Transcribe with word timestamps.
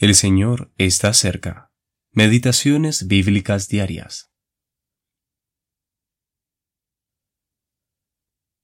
El 0.00 0.14
Señor 0.14 0.72
está 0.78 1.12
cerca. 1.12 1.74
Meditaciones 2.10 3.06
bíblicas 3.06 3.68
diarias. 3.68 4.32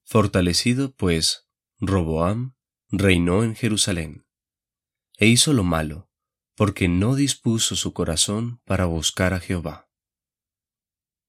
Fortalecido, 0.06 0.94
pues, 0.94 1.46
Roboam 1.78 2.56
reinó 2.88 3.44
en 3.44 3.54
Jerusalén, 3.54 4.26
e 5.18 5.26
hizo 5.26 5.52
lo 5.52 5.62
malo, 5.62 6.10
porque 6.54 6.88
no 6.88 7.14
dispuso 7.14 7.76
su 7.76 7.92
corazón 7.92 8.62
para 8.64 8.86
buscar 8.86 9.34
a 9.34 9.38
Jehová. 9.38 9.90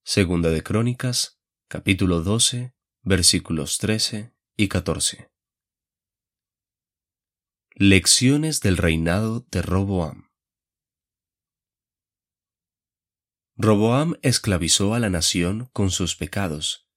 Segunda 0.04 0.48
de 0.48 0.62
Crónicas, 0.62 1.38
capítulo 1.68 2.22
12, 2.22 2.74
versículos 3.02 3.76
13 3.76 4.34
y 4.56 4.68
14. 4.68 5.30
Lecciones 7.80 8.60
del 8.60 8.76
reinado 8.76 9.46
de 9.52 9.62
Roboam 9.62 10.30
Roboam 13.54 14.16
esclavizó 14.22 14.94
a 14.94 14.98
la 14.98 15.10
nación 15.10 15.70
con 15.72 15.92
sus 15.92 16.16
pecados, 16.16 16.88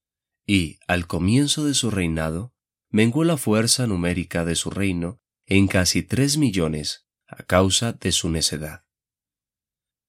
y, 0.47 0.79
al 0.87 1.05
comienzo 1.05 1.65
de 1.65 1.75
su 1.75 1.91
reinado, 1.91 2.55
menguó 2.89 3.25
la 3.25 3.37
fuerza 3.37 3.85
numérica 3.85 4.43
de 4.43 4.55
su 4.55 4.71
reino 4.71 5.21
en 5.45 5.67
casi 5.67 6.01
tres 6.01 6.37
millones 6.37 7.07
a 7.27 7.43
causa 7.43 7.93
de 7.93 8.11
su 8.11 8.31
necedad. 8.31 8.83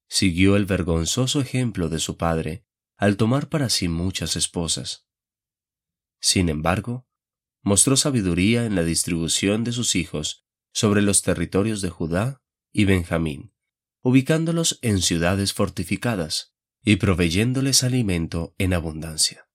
Siguió 0.09 0.57
el 0.57 0.65
vergonzoso 0.65 1.43
ejemplo 1.43 1.91
de 1.91 1.99
su 1.99 2.17
padre 2.17 2.65
al 2.97 3.19
tomar 3.19 3.51
para 3.51 3.69
sí 3.69 3.89
muchas 3.89 4.37
esposas. 4.37 5.07
Sin 6.19 6.49
embargo, 6.49 7.07
mostró 7.61 7.95
sabiduría 7.99 8.65
en 8.65 8.75
la 8.75 8.85
distribución 8.85 9.65
de 9.65 9.73
sus 9.73 9.97
hijos 9.97 10.42
sobre 10.73 11.03
los 11.03 11.23
territorios 11.23 11.81
de 11.81 11.91
Judá 11.91 12.43
y 12.73 12.85
Benjamín, 12.85 13.53
ubicándolos 14.03 14.79
en 14.83 15.01
ciudades 15.01 15.53
fortificadas 15.53 16.55
y 16.83 16.97
proveyéndoles 16.97 17.85
alimento 17.85 18.55
en 18.59 18.75
abundancia. 18.75 19.49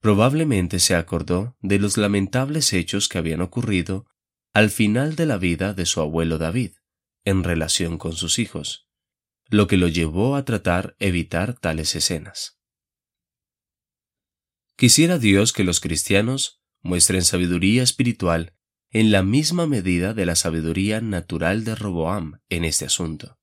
Probablemente 0.00 0.78
se 0.78 0.94
acordó 0.94 1.56
de 1.60 1.78
los 1.78 1.96
lamentables 1.96 2.72
hechos 2.72 3.08
que 3.08 3.18
habían 3.18 3.40
ocurrido 3.40 4.06
al 4.54 4.70
final 4.70 5.16
de 5.16 5.26
la 5.26 5.36
vida 5.36 5.74
de 5.74 5.84
su 5.84 6.00
abuelo 6.00 6.38
David 6.38 6.72
en 7.24 7.44
relación 7.44 7.98
con 7.98 8.12
sus 8.12 8.38
hijos, 8.38 8.88
lo 9.48 9.66
que 9.66 9.76
lo 9.76 9.88
llevó 9.88 10.36
a 10.36 10.44
tratar 10.44 10.96
evitar 10.98 11.58
tales 11.58 11.94
escenas. 11.94 12.58
Quisiera 14.76 15.18
Dios 15.18 15.52
que 15.52 15.64
los 15.64 15.80
cristianos 15.80 16.62
muestren 16.80 17.22
sabiduría 17.22 17.82
espiritual 17.82 18.55
en 18.98 19.10
la 19.10 19.22
misma 19.22 19.66
medida 19.66 20.14
de 20.14 20.24
la 20.24 20.34
sabiduría 20.34 21.02
natural 21.02 21.64
de 21.64 21.74
Roboam 21.74 22.40
en 22.48 22.64
este 22.64 22.86
asunto. 22.86 23.38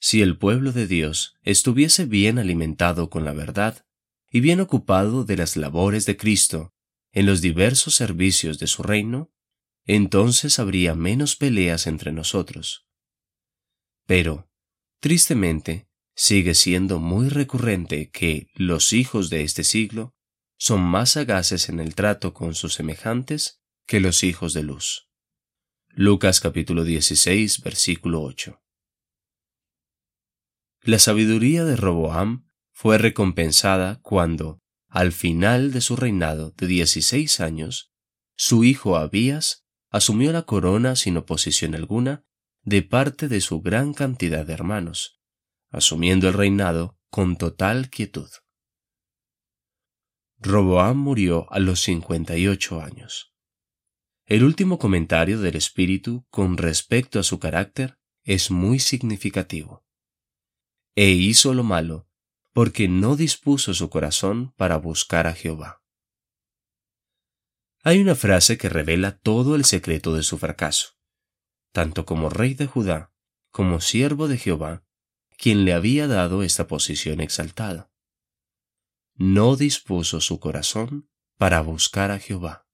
Si 0.00 0.22
el 0.22 0.38
pueblo 0.38 0.70
de 0.70 0.86
Dios 0.86 1.34
estuviese 1.42 2.04
bien 2.04 2.38
alimentado 2.38 3.10
con 3.10 3.24
la 3.24 3.32
verdad 3.32 3.84
y 4.30 4.38
bien 4.38 4.60
ocupado 4.60 5.24
de 5.24 5.36
las 5.36 5.56
labores 5.56 6.06
de 6.06 6.16
Cristo 6.16 6.72
en 7.10 7.26
los 7.26 7.40
diversos 7.40 7.96
servicios 7.96 8.60
de 8.60 8.68
su 8.68 8.84
reino, 8.84 9.32
entonces 9.86 10.60
habría 10.60 10.94
menos 10.94 11.34
peleas 11.34 11.88
entre 11.88 12.12
nosotros. 12.12 12.86
Pero, 14.06 14.48
tristemente, 15.00 15.88
sigue 16.14 16.54
siendo 16.54 17.00
muy 17.00 17.28
recurrente 17.28 18.08
que 18.10 18.46
los 18.54 18.92
hijos 18.92 19.30
de 19.30 19.42
este 19.42 19.64
siglo 19.64 20.14
son 20.58 20.80
más 20.80 21.10
sagaces 21.10 21.68
en 21.68 21.80
el 21.80 21.96
trato 21.96 22.32
con 22.32 22.54
sus 22.54 22.74
semejantes 22.74 23.61
que 23.86 24.00
los 24.00 24.24
hijos 24.24 24.54
de 24.54 24.62
luz. 24.62 25.08
Lucas 25.88 26.40
capítulo 26.40 26.84
16 26.84 27.62
versículo 27.62 28.22
8. 28.22 28.62
La 30.82 30.98
sabiduría 30.98 31.64
de 31.64 31.76
Roboam 31.76 32.46
fue 32.72 32.98
recompensada 32.98 34.00
cuando, 34.02 34.60
al 34.88 35.12
final 35.12 35.72
de 35.72 35.80
su 35.80 35.96
reinado 35.96 36.52
de 36.56 36.66
16 36.66 37.40
años, 37.40 37.92
su 38.36 38.64
hijo 38.64 38.96
Abías 38.96 39.64
asumió 39.90 40.32
la 40.32 40.42
corona 40.42 40.96
sin 40.96 41.16
oposición 41.16 41.74
alguna 41.74 42.24
de 42.62 42.82
parte 42.82 43.28
de 43.28 43.40
su 43.40 43.60
gran 43.60 43.92
cantidad 43.92 44.46
de 44.46 44.54
hermanos, 44.54 45.20
asumiendo 45.70 46.28
el 46.28 46.34
reinado 46.34 46.98
con 47.10 47.36
total 47.36 47.90
quietud. 47.90 48.30
Roboam 50.38 50.96
murió 50.96 51.46
a 51.52 51.60
los 51.60 51.80
58 51.82 52.80
años. 52.80 53.31
El 54.26 54.44
último 54.44 54.78
comentario 54.78 55.40
del 55.40 55.56
Espíritu 55.56 56.26
con 56.30 56.56
respecto 56.56 57.18
a 57.18 57.22
su 57.24 57.38
carácter 57.38 57.98
es 58.24 58.50
muy 58.50 58.78
significativo. 58.78 59.84
E 60.94 61.10
hizo 61.10 61.54
lo 61.54 61.64
malo, 61.64 62.08
porque 62.52 62.86
no 62.86 63.16
dispuso 63.16 63.74
su 63.74 63.90
corazón 63.90 64.52
para 64.56 64.76
buscar 64.76 65.26
a 65.26 65.34
Jehová. 65.34 65.82
Hay 67.82 68.00
una 68.00 68.14
frase 68.14 68.58
que 68.58 68.68
revela 68.68 69.18
todo 69.18 69.56
el 69.56 69.64
secreto 69.64 70.14
de 70.14 70.22
su 70.22 70.38
fracaso. 70.38 70.90
Tanto 71.72 72.04
como 72.04 72.30
rey 72.30 72.54
de 72.54 72.66
Judá, 72.66 73.12
como 73.50 73.80
siervo 73.80 74.28
de 74.28 74.38
Jehová, 74.38 74.84
quien 75.36 75.64
le 75.64 75.72
había 75.72 76.06
dado 76.06 76.44
esta 76.44 76.68
posición 76.68 77.20
exaltada. 77.20 77.90
No 79.14 79.56
dispuso 79.56 80.20
su 80.20 80.38
corazón 80.38 81.10
para 81.38 81.60
buscar 81.60 82.12
a 82.12 82.20
Jehová. 82.20 82.68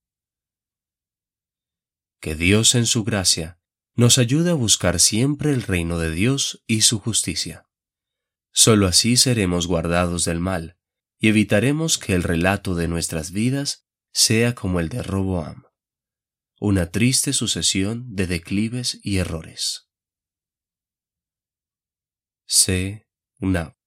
Que 2.20 2.34
Dios 2.34 2.74
en 2.74 2.86
su 2.86 3.04
gracia 3.04 3.60
nos 3.94 4.18
ayude 4.18 4.50
a 4.50 4.54
buscar 4.54 5.00
siempre 5.00 5.52
el 5.52 5.62
reino 5.62 5.98
de 5.98 6.10
Dios 6.10 6.62
y 6.66 6.82
su 6.82 6.98
justicia. 6.98 7.66
Solo 8.52 8.86
así 8.86 9.16
seremos 9.16 9.66
guardados 9.66 10.24
del 10.24 10.40
mal 10.40 10.78
y 11.18 11.28
evitaremos 11.28 11.98
que 11.98 12.14
el 12.14 12.22
relato 12.22 12.74
de 12.74 12.88
nuestras 12.88 13.32
vidas 13.32 13.86
sea 14.12 14.54
como 14.54 14.80
el 14.80 14.88
de 14.88 15.02
Roboam, 15.02 15.64
una 16.60 16.90
triste 16.90 17.32
sucesión 17.32 18.14
de 18.14 18.26
declives 18.26 18.98
y 19.02 19.18
errores. 19.18 19.88
C. 22.46 23.06
Una 23.40 23.77